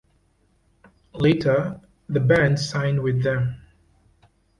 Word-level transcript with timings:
Later 1.13 1.79
the 2.09 2.19
band 2.19 2.59
signed 2.59 3.03
with 3.03 3.21
them. 3.21 3.61